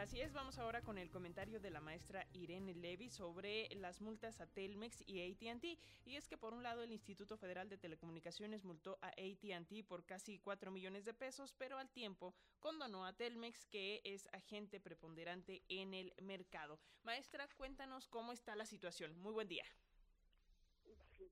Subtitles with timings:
[0.00, 4.40] Así es, vamos ahora con el comentario de la maestra Irene Levy sobre las multas
[4.40, 5.78] a Telmex y ATT.
[6.06, 10.06] Y es que por un lado el Instituto Federal de Telecomunicaciones multó a ATT por
[10.06, 15.60] casi 4 millones de pesos, pero al tiempo condonó a Telmex, que es agente preponderante
[15.68, 16.80] en el mercado.
[17.02, 19.14] Maestra, cuéntanos cómo está la situación.
[19.18, 19.66] Muy buen día.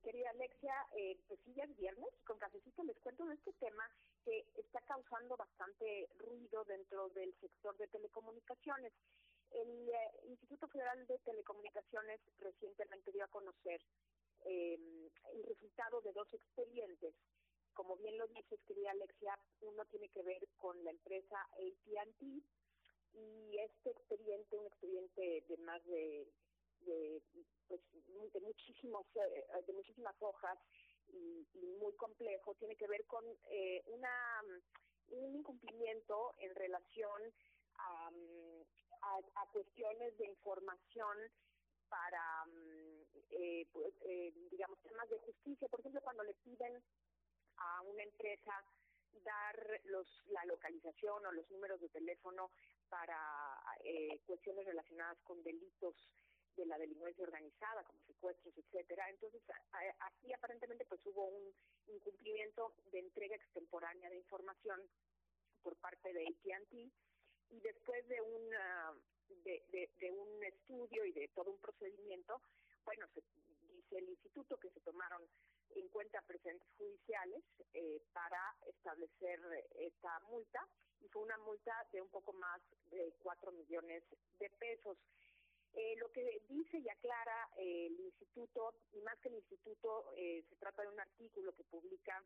[0.03, 3.91] querida Alexia, eh, pues sí, ya es viernes, con cafecito les cuento de este tema
[4.27, 8.93] que está causando bastante ruido dentro del sector de telecomunicaciones.
[9.51, 13.81] El eh, Instituto Federal de Telecomunicaciones recientemente dio a conocer
[14.45, 17.15] eh, el resultado de dos expedientes.
[17.73, 22.43] Como bien lo dices, querida Alexia, uno tiene que ver con la empresa AT&T
[23.15, 26.29] y este expediente, un expediente de más de,
[26.81, 27.23] de
[27.67, 27.81] pues
[28.33, 30.59] de muchísimos eh, de muchísimas hojas
[31.13, 31.47] y,
[31.81, 34.11] muy complejo tiene que ver con eh, una
[35.11, 37.23] un incumplimiento en relación
[37.77, 38.11] a,
[39.35, 41.17] a, cuestiones de información
[41.89, 42.45] para,
[43.31, 45.69] eh, pues, eh, digamos, temas de justicia.
[45.69, 46.83] Por ejemplo, cuando le piden
[47.57, 48.53] a una empresa
[49.25, 52.51] dar los la localización o los números de teléfono
[52.89, 53.19] para
[53.85, 55.97] eh, cuestiones relacionadas con delitos
[56.57, 59.09] de la delincuencia organizada, como secuestros, etcétera.
[59.11, 59.43] Entonces,
[60.01, 61.55] aquí aparentemente pues hubo un
[61.87, 64.81] incumplimiento de entrega extemporánea de información
[65.63, 66.91] por parte de AT&T
[67.51, 68.95] y después de una
[69.45, 72.41] de, de, un estudio y de todo un procedimiento,
[72.85, 73.23] bueno, se
[73.73, 75.23] dice el instituto que se tomaron
[75.75, 77.43] en cuenta presentes judiciales
[77.75, 79.41] eh, para establecer
[79.75, 80.67] esta multa
[81.01, 82.61] y fue una multa de un poco más
[82.91, 84.03] de cuatro millones
[84.39, 84.97] de pesos.
[85.75, 90.45] Eh, lo que dice y aclara eh, el instituto, y más que el instituto, eh,
[90.49, 92.23] se trata de un artículo que publica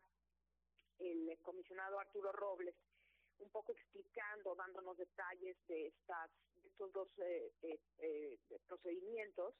[0.99, 2.75] el comisionado Arturo Robles,
[3.39, 6.29] un poco explicando, dándonos detalles de estas
[6.61, 7.09] de estos dos
[8.67, 9.53] procedimientos,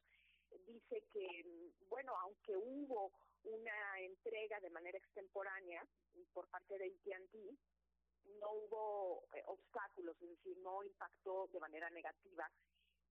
[0.66, 3.12] dice que, bueno, aunque hubo
[3.44, 5.86] una entrega de manera extemporánea
[6.31, 7.57] por parte de AT&T,
[8.40, 12.50] no hubo obstáculos, es decir, no impactó de manera negativa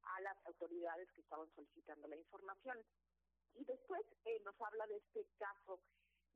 [0.04, 2.78] a las autoridades que estaban solicitando la información.
[3.54, 5.80] Y después eh, nos habla de este caso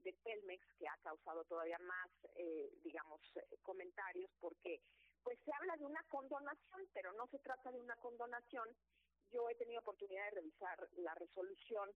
[0.03, 4.81] de Telmex que ha causado todavía más, eh, digamos, eh, comentarios porque
[5.23, 8.69] pues se habla de una condonación, pero no se trata de una condonación.
[9.33, 11.91] Yo he tenido oportunidad de revisar la resolución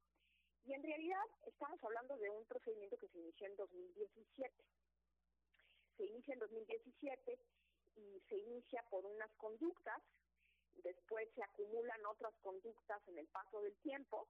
[0.64, 4.64] y en realidad estamos hablando de un procedimiento que se inició en 2017.
[5.97, 7.38] Se inicia en 2017
[7.97, 10.02] y se inicia por unas conductas
[10.76, 14.28] después se acumulan otras conductas en el paso del tiempo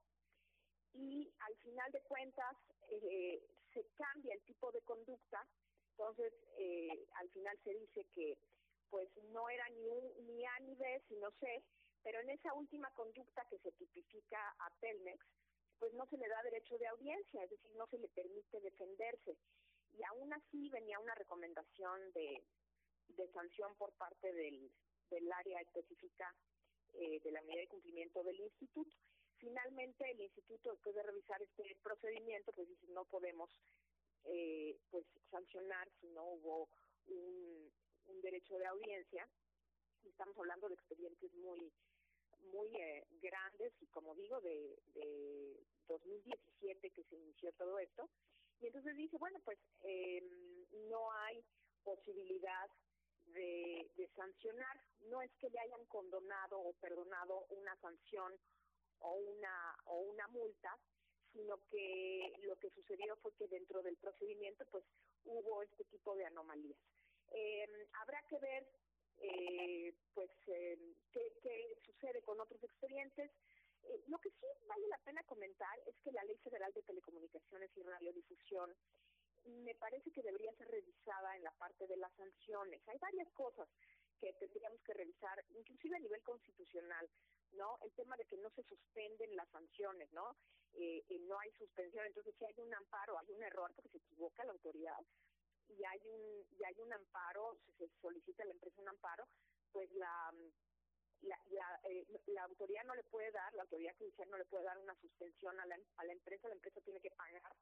[0.93, 2.57] y al final de cuentas
[2.89, 3.41] eh,
[3.73, 5.47] se cambia el tipo de conducta,
[5.91, 8.37] entonces eh, al final se dice que
[8.89, 11.63] pues no era ni un, ni A ni B, sino C,
[12.03, 15.25] pero en esa última conducta que se tipifica a Telmex,
[15.79, 19.37] pues no se le da derecho de audiencia, es decir, no se le permite defenderse.
[19.93, 22.43] Y aún así venía una recomendación de,
[23.07, 24.71] de sanción por parte del,
[25.11, 26.33] del área específica
[26.93, 28.97] eh, de la medida de cumplimiento del instituto.
[29.37, 33.49] Finalmente, el instituto, después de revisar este procedimiento, pues dice no podemos
[34.25, 36.69] eh, pues sancionar si no hubo
[37.07, 37.71] un,
[38.21, 39.27] derecho de audiencia.
[40.03, 41.71] Estamos hablando de expedientes muy
[42.53, 48.09] muy eh, grandes y como digo de, de 2017 que se inició todo esto
[48.59, 50.23] y entonces dice bueno pues eh,
[50.89, 51.43] no hay
[51.83, 52.69] posibilidad
[53.31, 54.79] de, sancionar.
[55.09, 58.33] No es que le hayan condonado o perdonado una sanción
[58.99, 60.77] o una o una multa,
[61.33, 64.83] sino que lo que sucedió fue que dentro del procedimiento pues
[65.25, 66.77] hubo este tipo de anomalías.
[67.31, 68.67] Eh, habrá que ver
[69.21, 70.77] eh, pues eh,
[71.11, 71.21] qué,
[71.85, 73.31] sucede con otros expedientes.
[73.83, 77.69] Eh, lo que sí vale la pena comentar es que la Ley Federal de Telecomunicaciones
[77.75, 78.75] y Radiodifusión
[79.45, 82.81] me parece que debería ser revisada en la parte de las sanciones.
[82.87, 83.67] Hay varias cosas
[84.19, 87.09] que tendríamos que revisar, inclusive a nivel constitucional,
[87.53, 87.77] ¿no?
[87.81, 90.35] El tema de que no se suspenden las sanciones, ¿no?
[90.73, 94.45] Eh, no hay suspensión, entonces si hay un amparo, hay un error porque se equivoca
[94.45, 94.99] la autoridad
[95.67, 99.27] y hay un y hay un amparo, si se solicita a la empresa un amparo,
[99.71, 100.31] pues la
[101.21, 104.63] la, la, eh, la autoridad no le puede dar, la autoridad judicial no le puede
[104.63, 107.55] dar una suspensión a la, a la empresa, la empresa tiene que pagar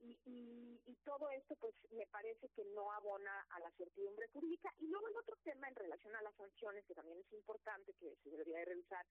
[0.00, 4.86] y, y, todo esto pues me parece que no abona a la certidumbre jurídica y
[4.86, 8.30] luego el otro tema en relación a las sanciones que también es importante que se
[8.30, 9.06] debería de revisar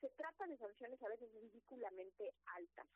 [0.00, 2.86] se trata de sanciones a veces ridículamente altas.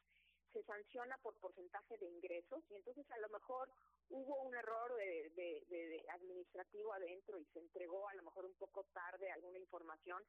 [0.53, 3.71] Se sanciona por porcentaje de ingresos y entonces a lo mejor
[4.11, 9.31] hubo un error de, administrativo adentro y se entregó a lo mejor un poco tarde
[9.31, 10.23] alguna información,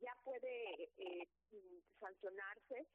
[0.00, 1.28] ya puede eh,
[1.98, 2.86] sancionarse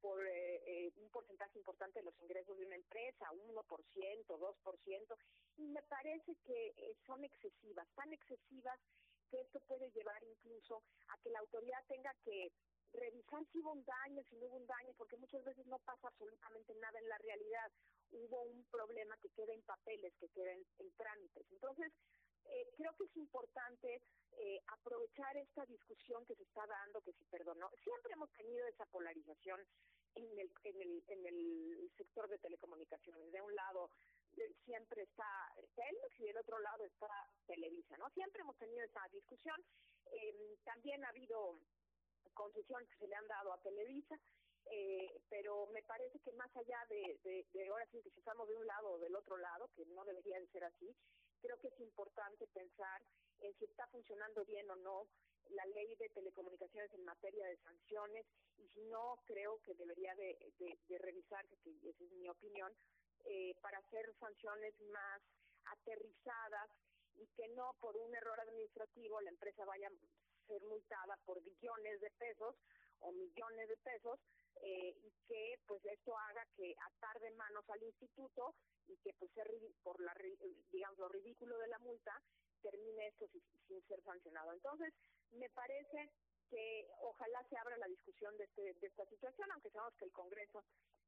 [0.00, 5.16] por eh, eh, un porcentaje importante de los ingresos de una empresa, 1%, 2%,
[5.56, 8.78] y me parece que eh, son excesivas, tan excesivas
[9.30, 12.52] que esto puede llevar incluso a que la autoridad tenga que
[12.92, 16.08] revisar si hubo un daño, si no hubo un daño, porque muchas veces no pasa
[16.08, 17.70] absolutamente nada en la realidad.
[18.10, 21.46] Hubo un problema que queda en papeles, que queda en, en trámites.
[21.52, 21.92] Entonces,
[22.44, 24.02] eh, creo que es importante
[24.38, 27.70] eh, aprovechar esta discusión que se está dando, que se perdonó.
[27.82, 29.60] Siempre hemos tenido esa polarización
[30.14, 33.32] en el, en el, en el sector de telecomunicaciones.
[33.32, 33.90] De un lado
[34.36, 37.08] eh, siempre está Telmex y del otro lado está
[37.46, 38.10] Televisa, ¿no?
[38.10, 39.56] Siempre hemos tenido esa discusión.
[40.64, 41.60] también ha habido
[42.34, 44.16] concesiones que se le han dado a Televisa.
[45.28, 48.56] pero me parece que más allá de, de, de ahora sí que si estamos de
[48.56, 50.94] un lado o del otro lado, que no debería de ser así,
[51.40, 53.02] creo que es importante pensar
[53.40, 55.06] en si está funcionando bien o no
[55.50, 58.26] la ley de telecomunicaciones en materia de sanciones
[58.58, 60.36] y si no, creo que debería de,
[60.98, 62.72] revisarse, que esa es mi opinión,
[63.24, 65.22] eh, para hacer sanciones más
[65.64, 66.70] aterrizadas
[67.16, 72.00] y que no por un error administrativo la empresa vaya a ser multada por billones
[72.00, 72.54] de pesos
[73.00, 74.20] o millones de pesos
[74.62, 78.54] eh, y que pues esto haga que atarde manos al instituto
[78.86, 79.30] y que pues
[79.82, 80.14] por la
[80.70, 82.12] digamos lo ridículo de la multa
[82.62, 84.52] termine esto sin, ser sancionado.
[84.52, 84.92] Entonces,
[85.32, 86.10] me parece
[86.50, 90.12] que ojalá se abra la discusión de, este, de esta situación, aunque sabemos que el
[90.12, 90.64] Congreso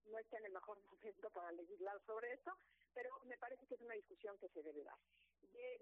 [0.07, 2.53] no está en el mejor momento para legislar sobre esto,
[2.95, 4.99] pero me parece que es una discusión que se debe dar.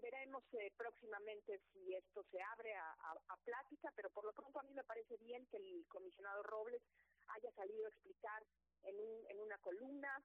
[0.03, 2.93] Veremos eh, próximamente si esto se abre a,
[3.29, 6.82] a, plática, pero por lo pronto a mí me parece bien que el comisionado Robles
[7.29, 8.43] haya salido a explicar
[8.85, 10.23] en, un, en una columna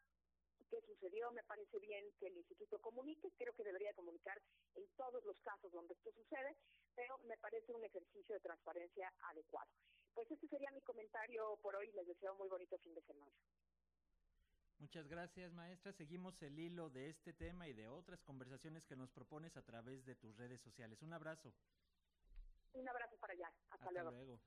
[0.70, 4.42] qué sucedió, me parece bien que el instituto comunique, creo que debería comunicar
[4.76, 6.56] en todos los casos donde esto sucede,
[6.96, 9.70] pero me parece un ejercicio de transparencia adecuado.
[10.14, 13.32] Pues este sería mi comentario por hoy, les deseo muy bonito fin de semana.
[14.84, 15.94] Muchas gracias, maestra.
[15.94, 20.04] Seguimos el hilo de este tema y de otras conversaciones que nos propones a través
[20.04, 21.02] de tus redes sociales.
[21.02, 21.54] Un abrazo.
[22.74, 23.50] Un abrazo para allá.
[23.70, 24.42] Hasta, luego.